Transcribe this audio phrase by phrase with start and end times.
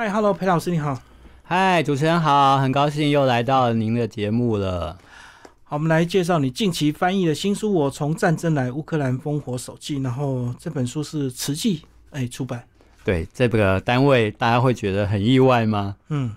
[0.00, 1.02] 嗨，Hello，裴老师你好。
[1.42, 4.96] 嗨，主持人好，很高兴又来到您的节目了。
[5.64, 12.62] 好，我们来介绍你近期翻译的新书《我从战争来：乌克兰烽火手记》，然后这本书是慈济哎出版。
[13.04, 15.96] 对，这个单位大家会觉得很意外吗？
[16.10, 16.30] 嗯，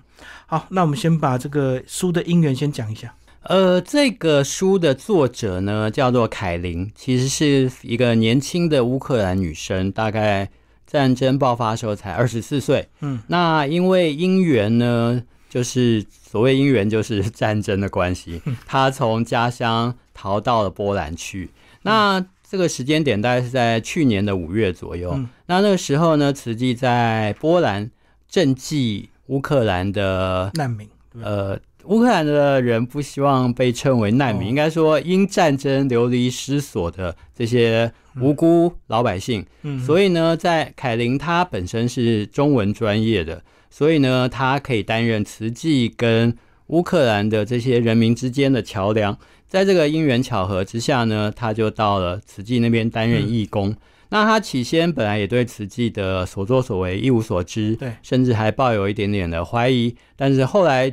[0.46, 3.14] 好，那我们先把这个书的因缘先讲一下。
[3.42, 10.50] 呃，这个书的作者呢叫做凯琳，其实是一个年轻的乌克兰女生，大概
[10.92, 12.86] 战争爆发时候才二十四岁。
[13.00, 21.48] 嗯，那因为姻缘呢，就是所谓姻缘就是 战争的关系，他从家乡逃到了波兰去。
[21.80, 25.18] 那这个时间点大概是在去年的五月左右。
[25.46, 27.90] 那那个时候呢，慈济在波兰
[28.30, 30.86] 赈济乌克兰的难民。
[31.22, 39.44] 呃，乌克兰的人不希望被称为难民，应该说因战争流离失所的这些无辜老百姓。
[39.62, 46.36] 嗯，所以呢，在凯琳她本身是中文专业的，所以呢，她可以担任慈济跟
[46.68, 49.18] 乌克兰的这些人民之间的桥梁。
[49.48, 53.74] 在这个因缘巧合之下呢，他就到了慈济那边担任义工。
[54.08, 59.94] 那他起先本来也对慈济的所作所为一无所知，对，甚至还抱有一点点的怀疑。
[60.16, 60.90] 但是后来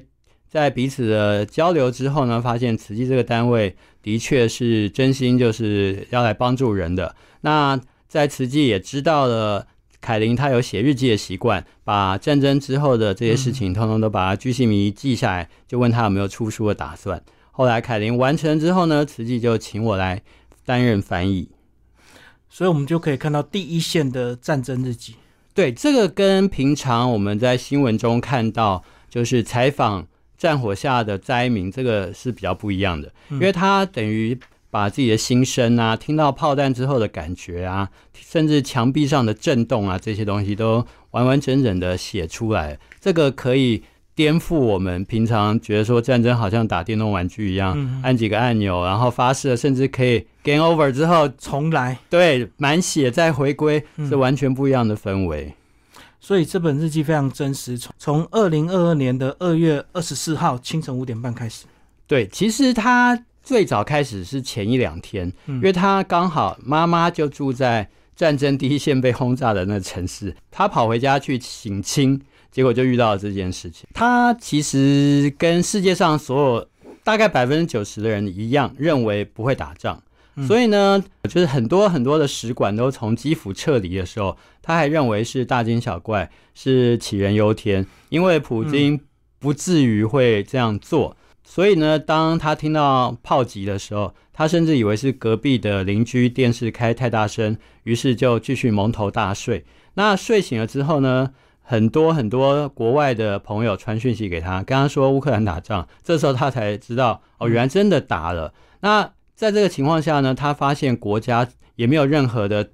[0.49, 7.15] 在彼此的交流之后呢，发现慈济这个单位的确是真心就是要来帮助人的。
[7.41, 9.67] 那在慈济也知道了
[10.01, 17.21] 凯琳她有写日记的习惯，把战争之后的这些事情通通都把它居心迷记下来，就问他有没有出书的打算。
[17.51, 20.21] 后来凯琳完成之后呢，慈济就请我来
[20.65, 21.49] 担任翻译，
[22.49, 25.15] 所以我们就可以看到第一线的战争日记。
[25.53, 30.07] 对，这个跟平常我们在新闻中看到，就是采访
[30.39, 34.35] 战火下的灾民，这个是比较不一样的，因为他等于
[34.71, 43.83] 把自己的心声啊，听到炮弹之后的感觉啊，甚至墙壁上的震动啊，这些东西都完完整整的写出来，这个可以。
[44.15, 55.53] 颠覆我们平常觉得说战争好像打电动玩具一样，按几个按钮然后发射，甚至可以 game over 之后重来， 对，满血再回归，是完全不一样的氛围。
[56.19, 61.65] 所以这本日记非常真实，从从二零二二年的二月二十四号清晨五点半开始。
[62.07, 72.21] 对，其实他最早开始是前一两天，因为他刚好妈妈就住在战争第一线被轰炸的那城市，他跑回家去省亲。
[72.51, 73.87] 结果就遇到了这件事情。
[73.93, 76.67] 他其实跟世界上所有
[77.03, 80.01] 大概百分之九十的人一样，认为不会打仗。
[80.47, 88.99] 所以呢，就是很多很多的使馆都从基辅撤离的时候，他还认为是大惊小怪，是杞人忧天，因为普京
[89.39, 91.15] 不至于会这样做。
[91.43, 99.65] 所以呢，当他听到炮击的时候，他甚至以为是隔壁的邻居电视开太大声，于是就继续蒙头大睡。
[99.95, 101.31] 那睡醒了之后呢？
[101.61, 108.51] 很多很多国外的朋友传讯息给他，跟他说乌克兰打仗，这时候他才知道哦，原来真的打了。
[108.79, 112.69] 那在这个情况下呢，他发现国家也没有任何的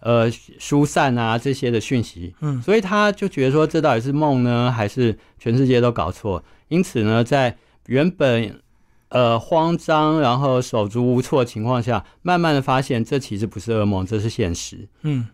[0.00, 6.44] 呃疏散啊这些的讯息，嗯，所以他就觉得说这到底是梦呢，还是全世界都搞错？
[6.68, 8.60] 因此呢，在原本
[9.08, 15.26] 呃慌张然后手足无措的情况下，慢慢的发现这其实不是噩梦，这是现实，嗯。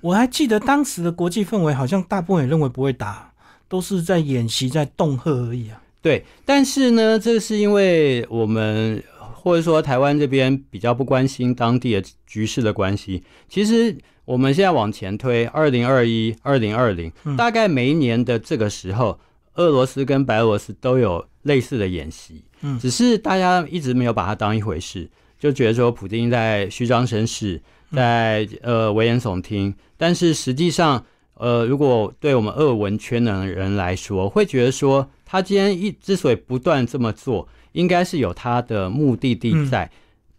[0.00, 3.32] 我还记得当时的国际氛围，好像大部分也认为不会打，
[3.68, 5.82] 都是在演习、在恫吓而已啊。
[6.00, 9.02] 对，但是呢，这是因为我们
[9.42, 13.22] 或者说台湾这边比较不关心当地的局势的关系。
[13.48, 19.18] 其实我们现在往前推，二零二一、二零二零，大概每一年的这个时候，
[19.54, 27.60] 俄罗斯跟白俄罗斯都有类似的演习，嗯，只是大家一直没有把它当一回事，就觉得说普京在虚张声势。
[27.94, 31.04] 在呃危言耸听，但是实际上，
[31.34, 39.90] 呃，如果对我们俄文圈的人来说，会觉得说他今天一之所以不断这么做，应该是有他的目的地在。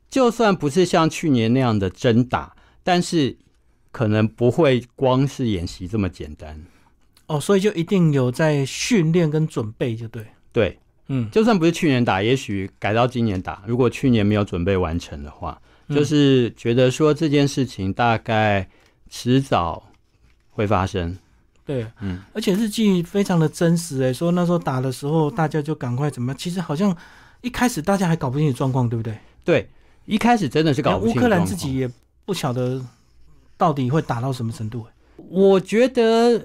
[0.09, 3.35] 就算不是像去年那样的真打，但是
[3.91, 6.63] 可能不会光是演习这么简单。
[7.27, 10.25] 哦，所以就一定有在训练跟准备，就对。
[10.51, 13.63] 对，嗯，就算不是去年打，也许改到今年打。
[13.65, 15.59] 如果去年没有准备完成的话。
[15.89, 18.67] 就是觉得说这件事情大概
[19.09, 19.83] 迟早
[20.49, 21.15] 会发生，
[21.65, 26.37] 对，嗯，而且日记非常的真实，哎，说那时候打的时候大家就赶快怎么样？
[26.37, 26.95] 其实好像
[27.43, 29.17] 一开始大家还搞不清楚状况，对不对？
[29.43, 29.69] 对，
[30.05, 31.15] 一开始真的是搞不清。
[31.15, 31.89] 乌克兰自己也
[32.25, 32.81] 不晓得
[33.57, 34.85] 到底会打到什么程度，
[35.29, 36.41] 我觉得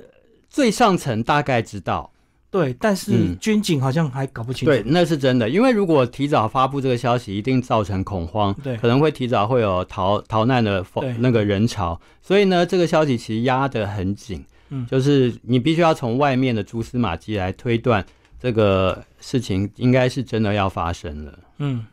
[0.50, 2.10] 最上层大概知道。
[2.50, 4.72] 对，但是军警好像还搞不清楚。
[4.72, 10.84] 对，那是真的，因为如果提早发布这个消息，一定造成恐慌，对，可能会提早会有逃逃难的
[11.18, 14.44] 那个人潮，所以呢，这个消息其实压得很紧。
[14.70, 18.04] 嗯就是你必须要从外面的蛛丝马迹来推断
[18.40, 21.38] 这个事情应该是真的要发生了。
[21.58, 21.85] 嗯，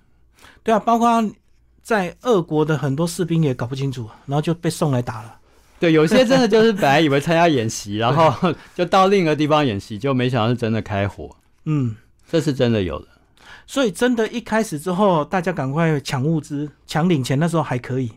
[0.64, 1.24] 对啊，包括
[1.82, 5.40] 在俄国的很多士兵也搞不清楚，然后就被送来打了。
[5.80, 11.96] 对，有些真的就是本来以为参加演习，然后 就到另一个地方演习，就没想到是真的开火，嗯，
[12.30, 13.08] 这是真的有的。
[13.68, 18.12] 所以真的，一开始之后，大家赶快抢物资、抢领钱，那时候还可以，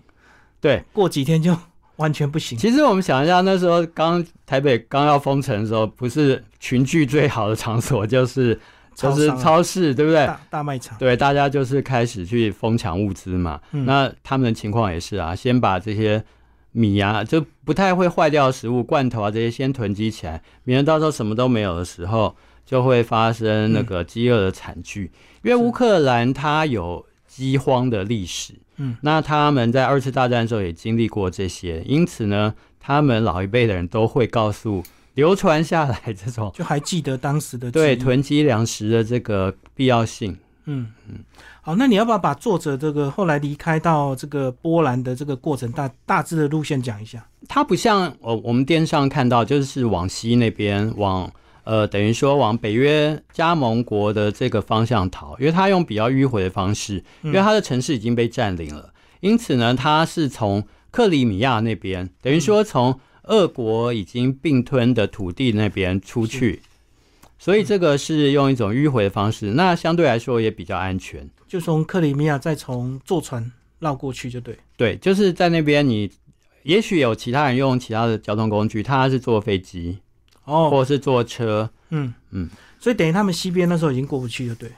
[0.61, 1.57] 对，过几天就
[1.99, 2.59] 完全不行。
[2.59, 8.59] 其实我们想一下，那时候刚台北刚要封城的时候，不是群聚最好的场所就是
[8.95, 10.27] 就是超商啊超市，对不对？
[10.27, 13.61] 大大卖场，对，大家就是开始去疯抢物资嘛。
[13.73, 16.25] 嗯那他们的情况也是啊，先把这些
[16.73, 25.11] 米啊，就不太会坏掉的食物、罐头啊这些先囤积起来，免得到时候什么都没有的时候，就会发生那个饥饿的惨剧。
[25.43, 34.83] 因为乌克兰它有饥荒的历史，嗯，那他们在二次大战的时候也经历过这些，因此呢，他们老一辈的人都会告诉。
[35.15, 41.17] 流传下来这种就还记得当时的对囤积粮食的这个必要性，嗯嗯，
[41.61, 47.27] 好，那你要不要把作者这个后来离开到这个波兰的这个过程大大致的路线讲一下？
[47.49, 51.29] 它不像我我们电视上看到，就是往西那边往
[51.69, 66.62] 呃，等于说往北约加盟国的这个方向逃，因为他用比较迂回的方式，因为他的城市已经被占领了，因此呢，他是从克里米亚那边，等于说从俄国已经并吞的土地那边出去，
[67.38, 71.29] 所以这个是用一种迂回的方式，那相对来说也比较安全。
[71.47, 74.56] 就从克里米亚再从坐船绕过去就对。
[74.79, 76.11] 对，就是在那边你。
[76.64, 79.97] 也许有其他人用其他的交通工具，他是坐飞机，
[80.49, 82.49] 哦，或是坐车，嗯嗯，
[82.81, 84.71] 所以等于他们西边那时候已经过不去，就对。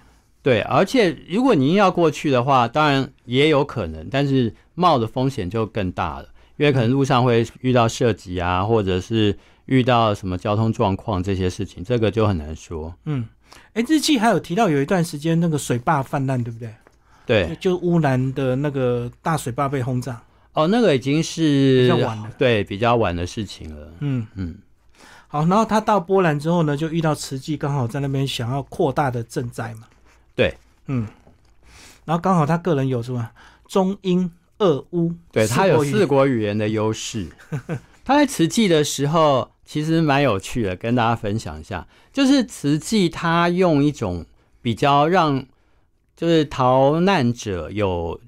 [0.43, 9.37] 对，而且如果您要过去的话，当然也有可能，但是冒的风险就更大了，因为可能路上会遇到涉及啊，或者是
[9.67, 12.95] 遇到什么交通状况这些事情，这个就很难说。
[13.05, 13.27] 嗯，
[13.75, 16.75] 哎，日记还有提到有一段时间那个水坝泛滥，对不对？
[17.27, 20.21] 对，就乌兰的那个大水坝被轰炸。
[20.55, 23.93] 哦，那个已经是比较晚了，对，比较晚的事情了。
[24.01, 24.57] 嗯嗯，
[25.33, 29.87] 好，然后他到波兰之后呢，就遇到慈济刚好在那边想要扩大的赈灾嘛。
[30.35, 30.53] 对，
[30.87, 31.07] 嗯，
[32.05, 33.31] 然后刚好他个人有什么
[33.69, 34.29] 中英
[34.59, 37.29] 俄乌，对他有四国语言的优势。
[38.05, 44.27] 他在慈济的时候其实蛮有趣的，跟大家分享一下，就是慈济他用一种
[44.61, 45.47] 比较让
[46.17, 48.21] 就是逃难者有。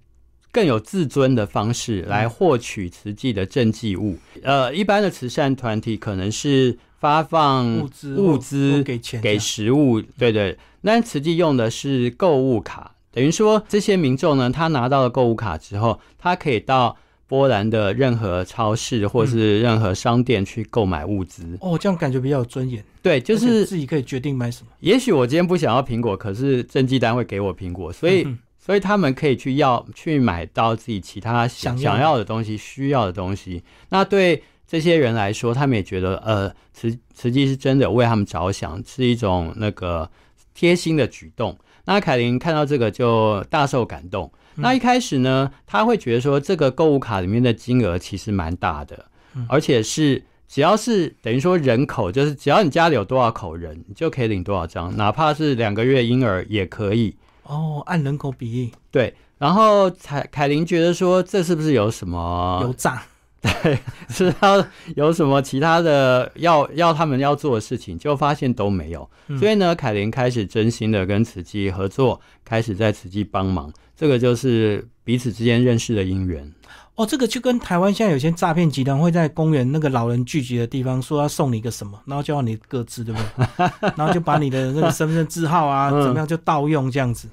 [0.55, 4.19] 更有自尊的方式来获取慈济的赈济物。
[4.43, 10.57] 呃，一般的慈善团体可能是发放物资、物资给钱、给食物，对对。
[10.83, 16.97] 那慈济用的是购物卡，等于说这些民众呢，他拿到了购物卡之后，他可以到
[17.27, 21.59] 波兰的任何超市或是任何商店去购买物资。
[21.61, 22.85] 哦，这样感觉比较有尊严。
[23.03, 24.71] 对，就是自己可以决定买什么。
[24.79, 28.23] 也许我今天不想要苹果，可是赈济单会给我苹果，所以。
[28.23, 33.61] 嗯所以他们可以去要去买到自己其他想想要的东西、需要的东西。
[33.89, 34.41] 那对
[34.73, 40.11] 这些人来说，他们也觉得，呃，慈慈济是真的为他们着想，是一种那个
[40.55, 41.55] 贴心的举动。
[41.85, 44.33] 那凯琳看到这个就大受感动。
[44.57, 49.05] 嗯那一开始呢，他会觉得说，这个购物卡里面的金额其实蛮大的，
[49.35, 57.15] 嗯而且是只要是等于说人口，就是只要你家里有多少口人，你就可以领多少张，哪怕是两个月婴儿也可以。
[57.43, 63.03] 哦，按人口比例对，然后凯凯琳觉得说，这是不是有什么有诈？
[63.43, 63.77] 对，
[64.09, 69.09] 是要有什么其他的要 要他们要做的事情，就发现都没有。
[69.27, 76.53] 嗯所以呢，凯琳开始真心的跟慈济合作，开始在慈济帮忙，这个就是彼此之间认识的因缘。
[76.95, 83.71] 哦，这个就跟台湾现在有些诈骗集团会在公园那个老人聚集的地方说要送你一个什么，然后就要你各自，对不对？
[83.97, 87.29] 然后就把你的那个身份证字号啊，嗯怎么样就盗用这样子，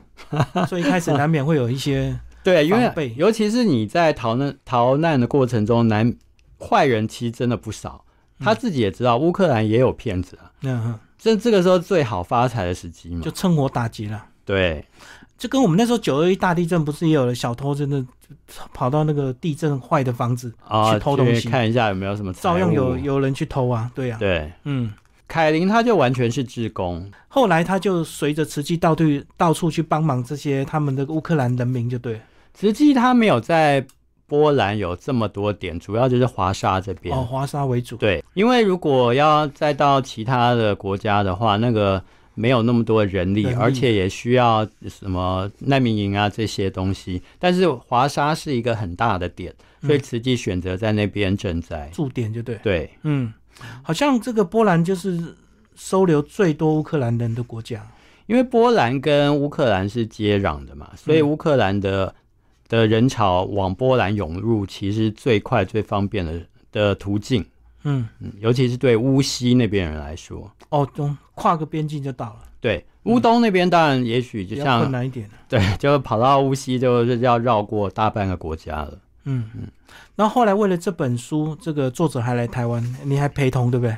[0.68, 6.16] 所以一开始难免会有一些对，因为尤其是你在逃难逃难的过程中，难
[6.60, 8.06] 坏人其实真的不少。
[8.40, 13.30] 他自己也知道，乌克兰也有骗子啊，嗯哼，这这个时候最好发财的时机嘛就。
[13.32, 14.26] 趁火打劫了。
[14.46, 14.86] 对，
[15.38, 18.04] 就跟我们那时候九二一大地震，不是也有了小偷真的
[18.74, 24.52] 跑到那个地震坏的房子啊，去偷东西，看一下有没有什么，照样有有人去偷啊，对呀、啊，对。
[24.64, 24.94] 嗯。
[25.30, 29.04] 凯琳他就完全是志工，后来他就随着慈济到处
[29.38, 32.20] 到处去帮忙这些他们的乌克兰人民，就对了。
[32.60, 33.86] 实际他没有在
[34.26, 37.16] 波兰有这么多点，主要就是华沙这边。
[37.16, 37.96] 哦，华沙为主。
[37.96, 47.22] 对，因为如果要再到其他的国家的话，那个没有那么多人力，人力而且也需要什么难民营啊这些东西。
[47.38, 51.90] 但是华沙是一个很大的点，所以慈济选择在那边赈灾。
[51.94, 52.60] 驻点就对。
[52.64, 53.32] 对，嗯，
[53.84, 55.36] 好像这个波兰就是
[55.76, 57.86] 收留最多乌克兰人的国家。
[58.28, 62.14] 因为波兰跟乌克兰是接壤的嘛，所以乌克兰的
[62.68, 66.40] 的人潮往波兰涌入，其实最快最方便的
[66.72, 67.44] 的途径。
[67.84, 75.28] 嗯嗯，尤其是对乌西那边人来说，哦，东跨个边境就到了，对乌东那边当然也许就像困难一点。
[75.48, 79.00] 对，就跑到乌西就是要绕过大半个国家了。
[79.24, 79.68] 嗯嗯。
[80.16, 83.98] 然后后来为了这本书，这个作者还来台湾，你还陪同，对不对？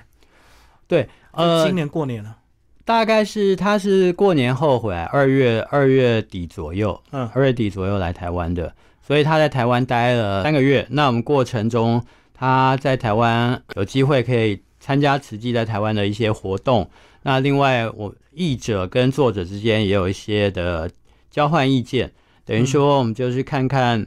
[0.88, 2.38] 对，呃今，年过年了，
[2.84, 10.86] 大概是他是过年后回来，二月二月底左右，嗯二月底左右来台湾的，所以他在台湾待了三个月。
[10.90, 16.90] 那我们过程中，他在台湾有机会可以参加慈济在台湾的一些活动。
[17.24, 20.90] 那另外，我译者跟作者之间也有一些的
[21.30, 22.12] 交换意见，
[22.44, 24.06] 等于说我们就是看看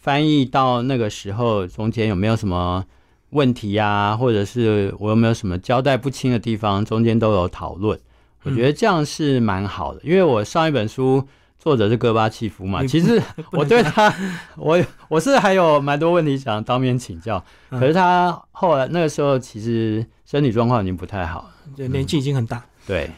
[0.00, 2.84] 翻译到那个时候中间有没有什么
[3.30, 7.98] 问题呀、或者是我有没有什么交代不清的地方，中间都有讨论。
[8.42, 11.22] 我觉得这样是蛮好的，因为我上一本书
[11.58, 14.12] 作者是戈巴契夫嘛，其实 我对他，
[14.56, 22.64] 我我是还有蛮多问题想当面请教，嗯可是他后来那个时候其实身体状况已经不太好了，对年纪已经很大。
[22.86, 23.10] 对。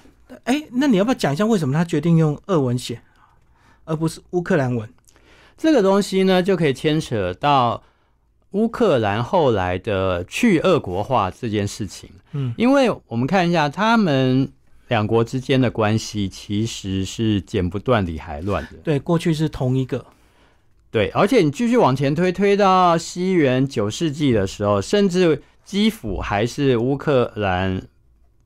[0.44, 3.00] 哎，那你要不要讲一下为什么他决定用俄文写，
[3.84, 4.88] 而不是乌克兰文？
[5.62, 7.84] 这个东西呢，就可以牵扯到
[8.50, 12.10] 乌克兰后来的去俄国化这件事情。
[12.32, 14.50] 嗯因为我们看一下他们
[14.88, 18.70] 两国之间的关系，其实是剪不断理还乱的。
[18.82, 20.04] 对，过去是同一个。
[20.90, 27.80] 对，而且你继续往前推，推到西元九世纪的时候，甚至基辅还是乌克兰、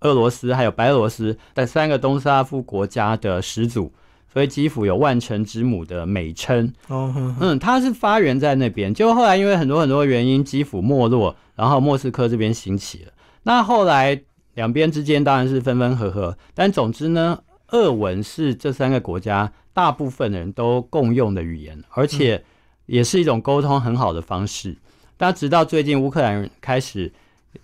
[0.00, 3.90] 俄罗斯还有白俄罗斯的三个东斯拉夫国家的始祖，
[4.32, 6.72] 所以基辅有万城之母的美称。
[6.88, 13.12] 嗯，它是发源在那边，就后来因为很多很多原因，基辅没落，然后莫斯科这边兴起了。
[13.44, 14.20] 那后来
[14.54, 22.44] 两边之间当然是分分合合，但总之呢，俄文是这三个国家大部分人都共用的语言，而且
[22.86, 24.76] 也是一种沟通很好的方式。
[25.16, 27.12] 但直到最近，乌克兰人开始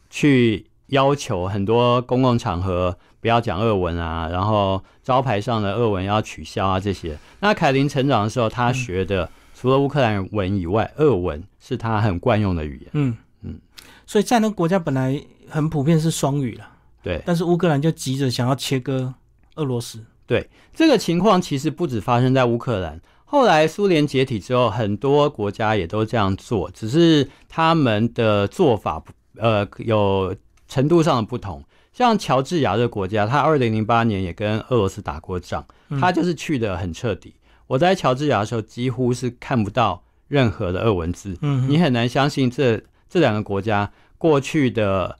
[0.08, 7.16] 去要求很多公共场合不要讲俄文啊，然后招牌上的俄文要取消啊这些。
[7.38, 12.90] 那凯琳成长的时候，他学的、除了乌克兰文以外，俄文是他很惯用的语言。
[12.94, 13.60] 嗯嗯，
[14.06, 16.68] 所以在那个国家本来很普遍是双语了，
[17.00, 19.14] 对但是乌克兰就急着想要切割
[19.54, 20.04] 俄罗斯。
[20.26, 23.00] 对，这个情况其实不止发生在乌克兰。
[23.24, 30.34] 后来苏联解体之后，很多国家也都这样做，只是他们的做法不呃有
[30.66, 31.62] 程度上的不同。
[31.92, 37.34] 像乔治亚这个国家，他二零零八年也跟俄罗斯打过仗，嗯他就是去的很彻底。
[37.66, 45.18] 我在乔治亚的时候，几乎是看不到任何的俄文字，嗯，你很难相信这这两个国家过去的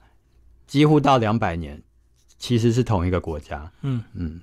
[0.65, 1.81] 几乎到两百年，
[2.37, 3.71] 其实是同一个国家。
[3.81, 4.41] 嗯，嗯，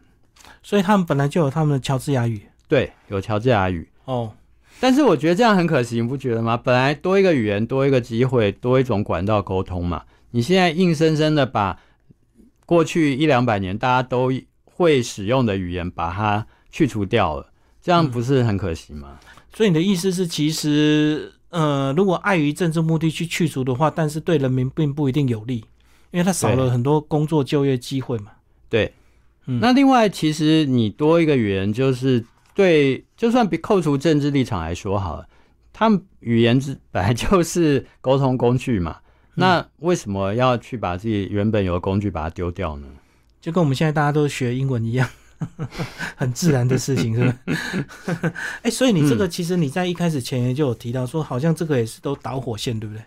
[0.63, 2.43] 所以他们本来就有他们的乔治亚语。
[2.69, 3.89] 对，有乔治亚语。
[4.05, 4.33] 哦，
[4.79, 6.57] 但是我觉得这样很可惜，你不觉得吗？
[6.57, 10.05] 本来多一个语言，多一个机会，多一种管道沟通嘛。
[10.31, 11.79] 你现在硬生生的把
[12.71, 14.31] 过去一两百年大家都
[14.65, 17.51] 会使用的语言把它去除掉了，
[17.83, 19.19] 这样不是很可惜吗？
[19.53, 25.57] 所以你的意思是，其实呃，如果碍于政治目的去去除的话，但是对人民并不一定有利，
[26.13, 28.31] 因为它少了很多工作就业机会嘛。
[28.69, 28.95] 对，
[29.47, 32.25] 嗯那另外其实你多一个语言，就是
[32.55, 35.27] 对，就算比扣除政治立场来说好了，
[35.73, 38.99] 他们语言之本来就是沟通工具嘛。
[39.41, 42.87] 那为什么要去把自己原本有的工具把它丢掉呢？
[43.41, 45.09] 就跟我们现在大家都学英文一样，
[46.15, 47.51] 很自然的事情， 是不
[48.13, 48.33] 是？
[48.63, 53.03] 哎、所以你这个其实你在一开始前言就有提到说，好像这个也是都导火线，对不对？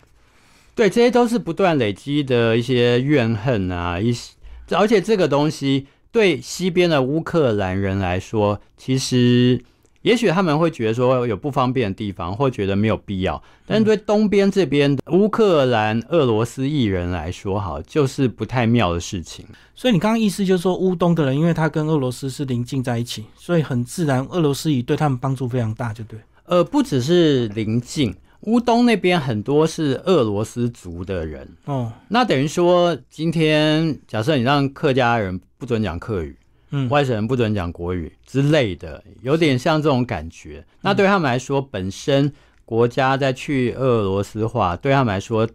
[0.74, 4.32] 对，这些都是不断累积的一些怨恨啊，一些，
[4.70, 9.62] 而且这个东西对西边的乌克兰人来说，其实
[10.04, 19.46] 也许他们会觉得说有不方便的地方，或觉得没有必要，但是对东边这边的乌克兰、俄罗斯裔人来说，好，就是不太妙的事情。
[19.74, 26.18] 所以你刚刚意思就是说，乌东的人因为他跟俄罗斯是邻近在一起，所以很自然，俄罗斯语对他们帮助非常大，就对。
[26.44, 36.36] 呃，不只是邻近，乌东那边很多是俄罗斯族的人，哦，那等于说，今天假设你让客家人不准讲客语，
[36.76, 40.64] 嗯，外省人不准讲国语之类的，有点像这种感觉。
[40.80, 42.32] 那对他们来说，本身
[42.64, 45.48] 国家在去俄罗斯化，对他们来说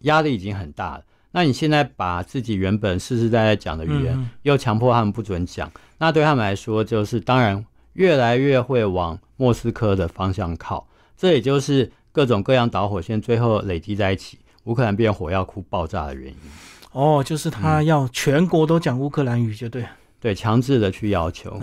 [0.00, 1.02] 压力已经很大了。
[1.30, 7.64] 那你现在把自己原本世世代代讲的语言，嗯又强迫他们不准讲，那对他们来说，就是当然
[7.94, 10.86] 越来越会往莫斯科的方向靠。
[11.16, 14.38] 这也就是各种各样导火线最后累积在一起。
[14.64, 16.36] 乌克兰变火药库爆炸的原因。
[16.92, 19.86] 哦，就是他要全国都讲乌克兰语，就对。
[20.26, 21.56] 对，强制的去要求，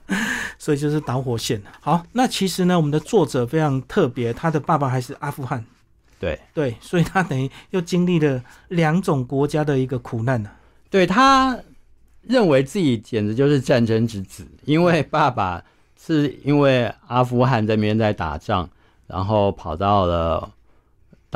[0.56, 1.62] 所以就是导火线。
[1.82, 5.62] 好，那其实呢，我们的作者非常特别，他的爸爸还是阿富汗。
[6.18, 10.50] 对对，所以他等于又经历了两种国家的一个苦难呢。
[10.88, 11.58] 对他
[12.22, 15.62] 认为自己简直就是战争之子，因为爸爸
[16.02, 18.66] 是因为阿富汗这边在打仗，
[19.06, 20.50] 然后跑到了。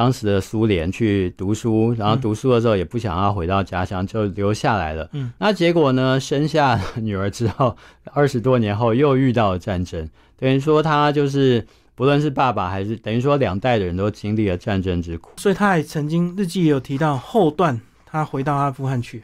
[0.00, 5.07] 当时的苏联去读书，然后读书的时候也不想要回到家乡，就留下来了。
[5.12, 6.19] 嗯，那结果呢？
[6.19, 7.76] 生下女儿之后，
[8.14, 15.33] 二十多年后又遇到了战争，等于说他就是不论是爸爸还是等于说两代的人都经历了战争之苦。
[15.37, 19.23] 所以他还曾经日记有提到后段，他回到阿富汗去。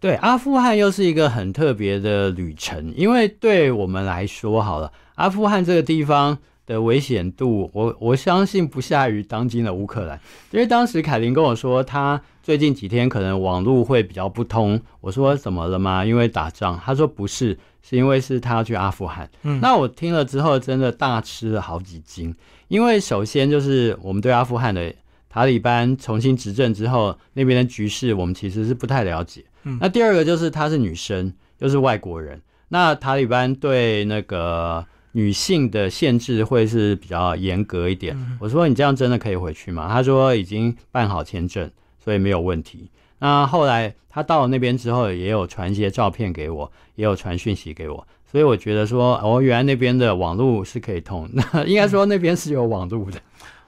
[0.00, 6.38] 对，阿富汗又是一个很特别的旅程，因为对我们来说，好了，阿富汗这个地方。
[6.68, 10.20] 的危险度，我我相信不下于当今的乌克兰，
[10.50, 14.78] 因为当时凯琳跟我说，他最近几天可能网络会比较不通。
[15.00, 16.04] 我说怎么了吗？
[16.04, 16.78] 因为打仗。
[16.84, 19.28] 他说不是，是因为是他要去阿富汗。
[19.44, 22.34] 嗯，那我听了之后真的大吃了好几惊，
[22.68, 24.94] 因为首先就是我们对阿富汗的
[25.30, 29.42] 塔利班重新执政之后那边的局势，我们其实是不太了解。
[29.62, 34.84] 嗯，那第二个就是她是女生，又是外国人，那塔利班对那个。
[35.12, 38.16] 女性的限制会是比较严格一点。
[38.40, 39.88] 我说你这样真的可以回去吗？
[39.90, 41.70] 他说已经办好签证，
[42.02, 42.90] 所以没有问题。
[43.18, 48.06] 那后来他到了那边之后，也有传一些照片给我，也有传讯息给我。
[48.30, 53.18] 所以我觉得说，哦，原来那边的网络是可以通， 那应该说那边是有网络的。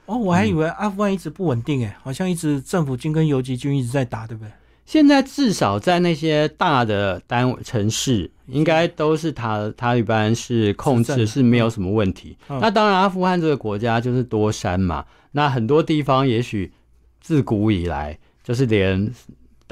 [0.05, 4.51] 哦，我还以为阿富汗一直不稳定，诶，好像一直政府军跟游击军一直在打，对不对？
[4.91, 12.35] 现在至少在那些大的单位城市，应该都是塔塔利班是控制，是没有什么问题。
[12.49, 16.73] 那当然，阿富汗这个国家就是多山嘛，那很多地方也许
[17.21, 19.09] 自古以来就是连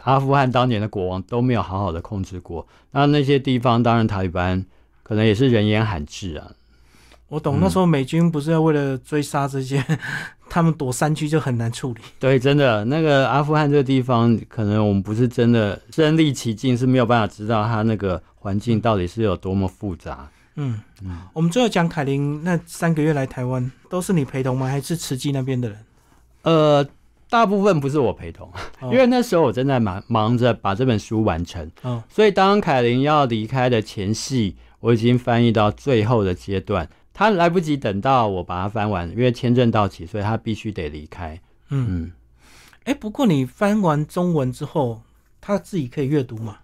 [0.04, 2.66] 阿富汗当年的国王都没有好好的控制过。
[2.92, 4.66] 那那些地方，当然塔利班
[5.04, 6.50] 可能也是人烟罕至啊。
[7.28, 9.86] 我懂，那时候美军不是要为了追杀这些，
[10.50, 12.02] 他们躲山区就很难处理。
[12.20, 20.28] 对，真的，那个阿富汗这个地方，可能我们不是真的身历其境，是没有办法知道它那个环境到底是有多么复杂。
[20.56, 24.68] 嗯嗯，我们最后讲凯琳那三个月来台湾，都是你陪同吗？
[24.68, 25.78] 还是慈济那边的人？
[26.42, 26.86] 呃，
[27.30, 28.52] 大部分不是我陪同，
[28.84, 31.70] 因为那时候我正在忙忙着把这本书完成。
[31.84, 36.90] 哦，所以当凯琳要离开的前夕，我已经翻译到最后的阶段。
[37.20, 41.38] 他来不及等到我把它翻完，因为签证到期，所以他必须得离开。
[41.68, 42.12] 嗯嗯，
[42.86, 45.02] 哎，不过你翻完中文之后，
[45.42, 46.60] 他自己可以阅读吗？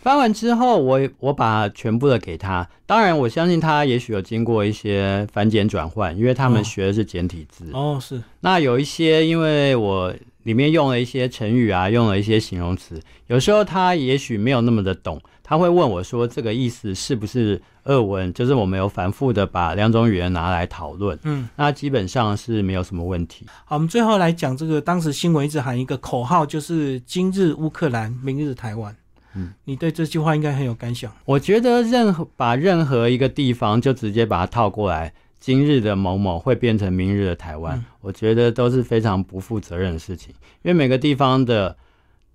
[0.00, 2.70] 翻完之后，我我把全部的给他。
[2.86, 7.68] 当然，我相信他也许有经过一些繁简转换，因为他们学的是简体字。
[7.72, 8.22] 哦，是。
[8.38, 15.20] 那有一些，因为我里面用了一些成语啊，用了一些形容词，有时候他也许没有那么的懂。
[15.48, 23.46] 他会问我说：“这个意思是不是俄文？”就是我们有反复的把两种语言拿来讨论，嗯，那基本上是没有什么问题。
[23.64, 28.94] 好，我们最后来讲这个，当时新闻一直喊一个口号，就是“今日乌克兰，明日台湾”。
[29.34, 31.10] 嗯，你对这句话应该很有感想。
[31.24, 41.74] 我觉得任何把任何一个地方就直接把它套过来，“今日的某某会变成明日的台湾”，我觉得都是非常不负责任的事情，因为每个地方的。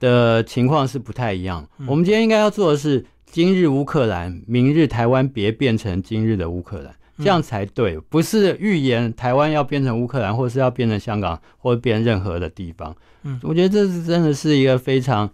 [0.03, 1.65] 的情况是不太一样。
[1.87, 7.97] 我们今天应该要做的是，今日乌克兰，明日台湾，别变成今日的乌克兰，这样才对。
[8.09, 12.93] 不是预言台湾要变成乌克兰，或是要变成香港，或变任何的地方。
[13.21, 15.29] 嗯，我觉得这是真的是一个非常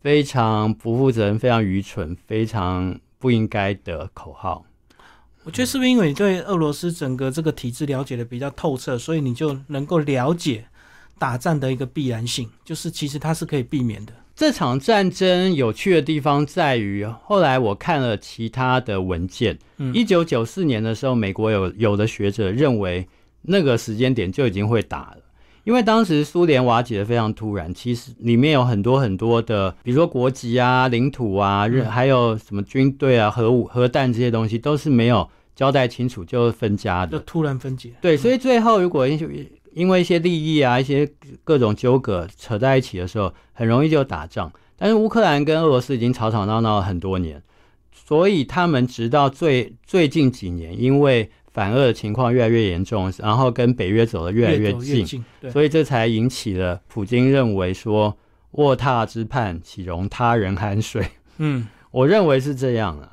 [0.00, 4.64] 非常不负责任、非常愚蠢、非常不应该的口号。
[5.44, 10.66] 我觉得是不是因为你对俄罗斯整个这个体制了解的比较透彻，所以你就能够了解？
[11.20, 14.12] 打战的一个必然性，就是其实它是可以避免的。
[14.34, 19.58] 这场战争有趣的地方在于，后来我看了其他的文件，
[19.92, 23.06] 一九九四年的时候，美国有有的学者认为
[23.42, 25.18] 那个时间点就已经会打了，
[25.64, 37.92] 因为当时苏联瓦解的非常突然，其实里面有很多很多的，比如说国籍啊、领土啊，还有什么军队啊、核武、核弹这些东西，都是没有交代清楚就分家的，就突然分解。
[38.00, 39.06] 对，所以最后如果
[39.72, 41.10] 因为一些利益啊，一些
[41.44, 44.52] 各种纠葛扯在一起的时候，很容易就打仗。
[44.76, 47.42] 但是乌克兰跟俄罗斯已经吵吵闹闹了很多年，
[47.92, 58.16] 所以他们直到最最近几年，因为反俄的情况越来越严重，然后跟北约走得越来越近，所以这才引起了普京认为说
[58.52, 61.06] 卧榻之畔岂容他人酣睡。
[61.38, 63.12] 嗯，我认为是这样啊。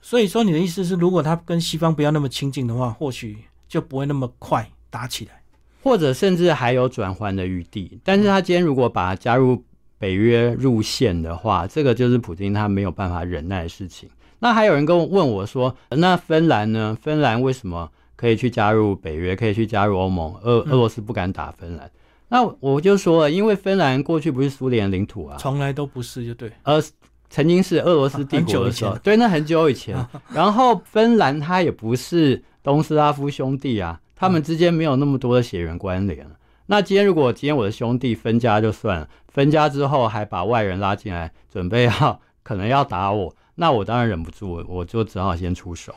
[0.00, 5.42] 所以说你的意思是，如果他跟西方不要那么亲近的话，或许就不会那么快打起来。
[5.84, 8.00] 或者甚至还有转换的余地。
[8.02, 9.62] 但是他今天如果把加入
[9.98, 14.08] 北约入线的话，这个就是普京他没有办法忍耐的事情。
[14.40, 16.96] 那还有人跟我问我说，那芬兰呢？
[17.00, 20.34] 芬兰为什么可以去加入北约，可以去加入欧盟？
[20.42, 21.90] 俄俄罗斯不敢打芬兰？
[22.28, 26.50] 那我就说了，因为芬兰过去不是苏联领土啊，从来都不是，就对。
[26.64, 26.82] 呃，
[27.30, 29.96] 曾经是俄罗斯帝国的时候，对，那很久以前。
[30.32, 36.26] 然后芬兰它也不是东斯拉夫兄弟啊，他们之间没有那么多的血缘关联。
[36.66, 45.94] 那今天如果今天我的兄弟分家就算了，分家之后还把外人拉进来，准备要 可能要打我，那我当然忍不住，我就只好先出手。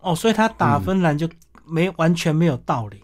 [0.00, 1.28] 哦，所以他打芬兰就
[1.64, 3.02] 没完全没有道理。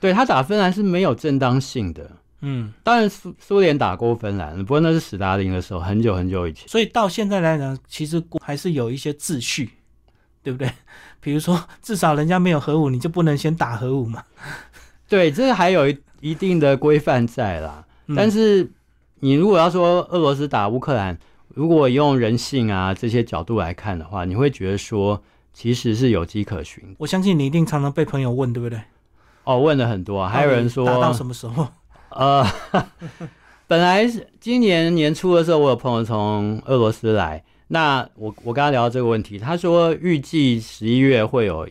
[0.00, 2.10] 对他打芬兰是没有正当性的。
[2.40, 6.68] 嗯，当然苏苏联打过芬兰，不过那是史达林的时候，很久很久以前。
[6.68, 9.70] 所以到现在来讲，其实还是有一些秩序，
[10.42, 10.70] 对不对？
[11.26, 14.22] 比如说， 至少人家没有核武，你就不能先打核武嘛。
[15.10, 17.84] 对，这还有一定的规范在啦。
[18.14, 18.70] 但是
[19.18, 25.20] 你如果要说俄罗斯打乌克兰，如果用人性啊这些角度来看的话，你会觉得说
[25.52, 26.94] 其实是有迹可循。
[26.98, 28.80] 我相信你一定常常被朋友问，对不对？
[29.42, 31.66] 哦，问了很多，还有人说打到什么时候？
[32.10, 32.46] 呃，
[33.66, 34.06] 本来
[34.38, 41.68] 今年年初的时候，我有朋友从俄罗斯来，那我我跟他聊到这个问题，他说预计十一月会有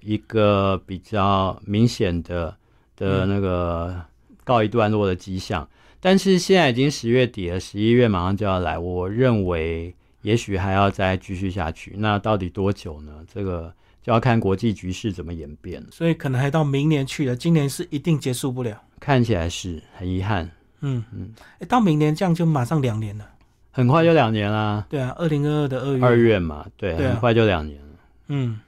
[0.00, 2.56] 一个比较明显的
[2.96, 4.00] 的那个
[4.42, 5.68] 告一段落的迹象，
[6.00, 13.12] 但是现在已经十月底了，十一月马上就要来，我认为也许还要再继续下去，那到底多久呢？
[13.32, 18.82] 这个就要看国际局势怎么演变，所以可能还到明年去了，今年是一定结束不了。
[19.00, 21.04] 看起来是很遗憾，嗯。
[21.12, 23.28] 嗯，哎，到明年这样就马上两年了，
[23.76, 24.86] 很快就两年啦。
[24.88, 27.88] 对啊，二零二二的二月二月嘛，对，很快就两年了。
[28.28, 28.60] 嗯，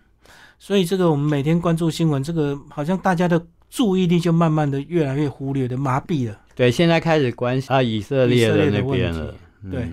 [0.59, 3.41] 所以这个我们每天关注新闻，这个好像大家的
[3.71, 6.37] 注意力就慢慢的越来越忽略的麻痹了。
[6.57, 9.33] 对，现在开始关心啊以色列的那边了。
[9.71, 9.89] 对，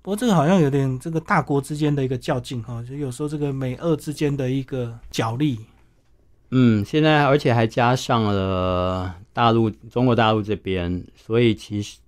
[0.00, 5.58] 不过这个好像有点这个大国之间的一个较劲哈，就有时候这个美俄之间的一个角力。
[6.50, 11.98] 嗯，现在而且还加上了大陆、中国大陆这边，所以其实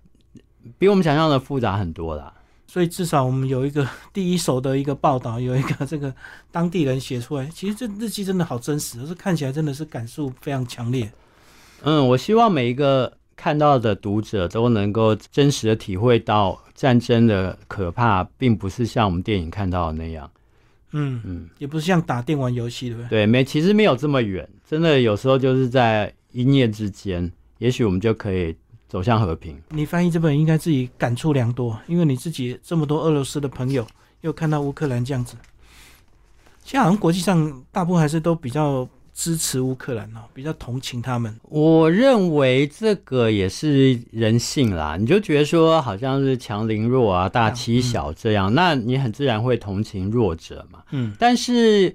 [0.77, 2.33] 比我们想象的复杂很多啦。
[2.67, 6.13] 所以至少我们有一个 第一手的一个报道，有一个这个
[6.51, 11.11] 当地人写出来，其实这日记真的好真实，是看起来真的是感受非常强烈。
[11.83, 20.31] 嗯，我希望每一个看到的读者都能够真实的体会到战争的可怕，并不是像我们电影看到的那样。
[20.93, 23.09] 嗯嗯，也不是像打电玩游戏，对不对？
[23.09, 28.55] 对，没，其实没有这么远，真的有时候就是在一念之间，也许我们就可以
[28.91, 29.57] 走向和平。
[29.69, 33.87] 你翻译这本应该自己感触良多，因为你自己这么多俄罗斯的朋友，
[34.19, 35.37] 又看到乌克兰这样子，
[36.65, 38.85] 现在好像国际上大部分还是都比较。
[39.13, 41.35] 支持乌克兰哦，比较同情他们。
[41.43, 50.79] 我认为这个也是人性啦，你就觉得说好像是强凌弱啊，大欺小这样，那你很自然会同情弱者嘛。
[50.91, 51.93] 嗯，但是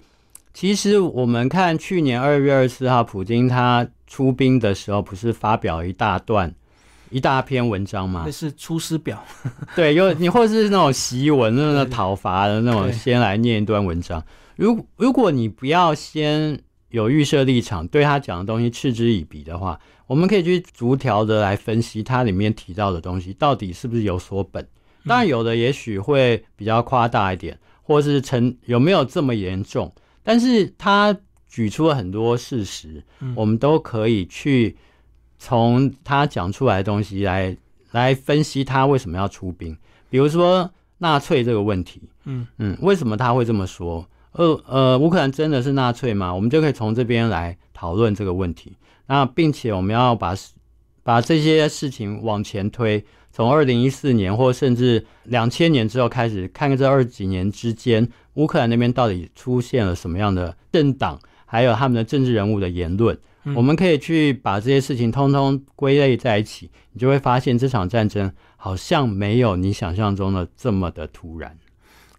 [0.52, 6.54] 其实我们看去年二月二十四号，普京他出兵的时候，不是发表一大段、
[7.11, 8.23] 一大篇文章嘛？
[8.27, 9.23] 那是出师表。
[9.77, 14.23] 对，又你或者是那种檄文，那种讨伐的那种，先来念一段文章。
[14.57, 16.61] 如如果你不要先。
[16.90, 24.66] 有预设立场，对他讲的东西嗤之以鼻的话，我们可以去逐条的来分析他里面提到的东西到底是不是有所本。
[25.05, 29.92] 当然，有的也许会比较夸大一点，或是成有没有这么严重。
[30.23, 31.14] 但是他
[31.49, 33.03] 举出了很多事实，
[33.35, 34.75] 我们都可以去
[35.38, 37.57] 从他讲出来的东西来
[37.92, 39.77] 来分析他为什么要出兵。
[40.09, 44.07] 比如说纳粹这个问题，嗯嗯，为什么他会这么说？
[44.33, 46.35] 呃呃，乌克兰真的是纳粹吗？
[46.35, 48.77] 我们就可以从这边来讨论这个问题。
[49.07, 50.35] 那并且我们要把
[51.03, 63.18] 把这些事情往前推，从二零一四年或甚至两千年之后开始，看看这二十几年之间，乌克兰那边到底出现了什么样的政党，还有他们的政治人物的言论。
[63.54, 71.56] 我们可以去把这些事情通通归类在一起，你就会发现这场战争好像没有你想象中的这么的突然。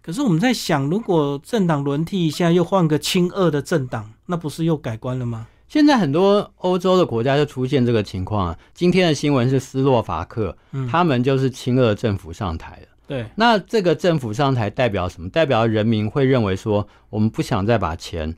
[0.00, 5.46] 可是我们在想，如果政党轮替一下，又换个亲俄的政党，那不是又改观了吗？
[5.68, 8.58] 现在很多欧洲的国家就出现这个情况啊。
[8.72, 10.56] 今天的新闻是斯洛伐克，
[10.90, 12.88] 他们就是亲俄政府上台了。
[13.06, 15.28] 对，那这个政府上台代表什么？
[15.28, 18.34] 代表人民会认为说，我们不想再把钱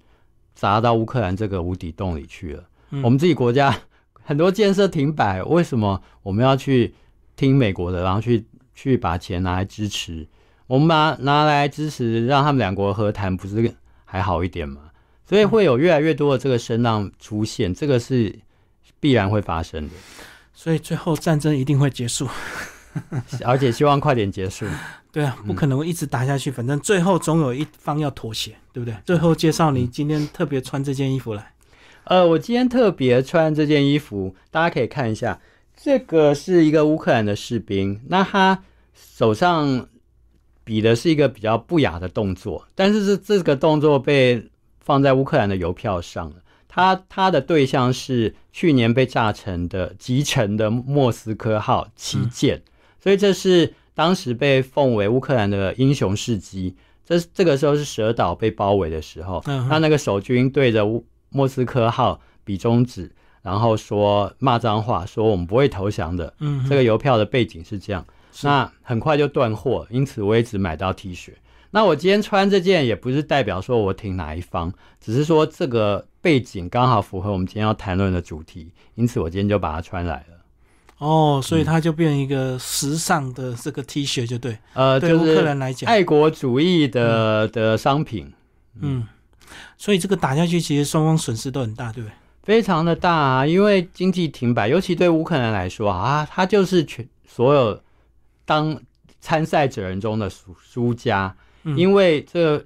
[0.56, 2.64] 砸到乌克兰这个无底洞里去了。
[3.02, 3.76] 我们自己国家
[4.22, 6.94] 很多建设停摆，为什么我们要去
[7.36, 10.26] 听美国的，然后去去把钱拿来支持？
[10.66, 13.74] 我们把拿来支持，让他们两国和谈，不是
[14.04, 14.82] 还好一点吗？
[15.26, 18.36] 所以会有越来越多的这个声浪出现，这个是
[18.98, 19.94] 必然会发生的。
[20.52, 22.28] 所以最后战争一定会结束，
[23.46, 24.66] 而且希望快点结束。
[25.12, 28.96] 对啊，不可能一直打下去，反正最后总有一方要妥协，对不对？
[29.04, 31.52] 最后介绍你今天特别穿这件衣服来。
[32.10, 35.40] 呃，我今天特别穿这件衣服，大家可以看一下，
[35.76, 39.86] 这个是一个乌克兰的士兵，那他手上
[40.64, 44.44] 比的是一个比较不雅的动作，但是这这个动作被
[44.80, 46.36] 放在乌克兰的邮票上了。
[46.66, 52.60] 他他的对象是去年被炸沉的击沉的莫斯科号旗舰，
[53.00, 56.74] 所以这是当时被奉为乌克兰的英雄事迹。
[57.06, 60.84] 这这个时候是蛇岛被包围的时候，那那个守军对着
[61.30, 63.10] 莫斯科号比中指，
[63.42, 66.34] 然后说骂脏话，说我们不会投降的。
[66.40, 68.04] 嗯，这个邮票的背景是这样，
[68.42, 71.32] 那很快就断货，因此我也只买到 T 恤。
[71.72, 80.36] 那我今天穿这件也不是代表说我挺哪一方，只是说这个背景刚好符合我们今天要谈论的主题，因此我今天就把它穿来了。
[80.98, 84.58] 哦，所以它就变成一个时尚的这个 T 恤，就对。
[84.74, 88.32] 呃，对乌克兰来讲，爱国主义的的商品。
[88.80, 89.06] 嗯，
[89.80, 92.12] 所以这个打下去，其实双方损失都很大，对不对？
[92.42, 97.80] 非常的大啊，因为经济停摆，尤其对乌克兰来说啊，他就是全所有
[98.44, 98.78] 当
[99.22, 101.34] 参赛者人中的输输家。
[101.76, 102.62] 因为这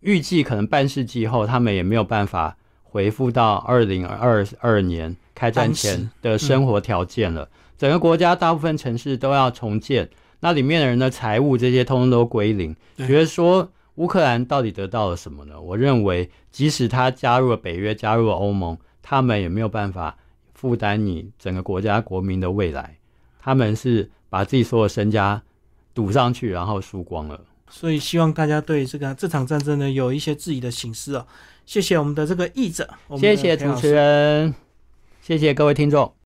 [0.00, 7.48] 预计可能半世纪后，他们也没有办法回复到二零二二年开战前的生活条件了。
[7.78, 10.10] 整个国家大部分城市都要重建，
[10.40, 12.74] 那里面的人的财务这些通通都归零。
[12.98, 15.60] 觉得说乌克兰到底得到了什么呢？
[15.60, 20.16] 我认为，即使他加入了北约，加入了欧盟，他们也没有办法
[20.54, 22.96] 负担你整个国家国民的未来。
[23.40, 25.42] 他们是把自己所有身家
[25.92, 27.40] 赌上去，然后输光了。
[27.68, 31.26] 所以希望大家对这个这场战争呢有一些自己的醒思哦。
[31.66, 34.54] 谢谢我们的这个译者，谢谢主持人，
[35.20, 36.12] 谢谢各位听众。